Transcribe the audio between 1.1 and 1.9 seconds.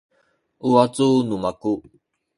nu maku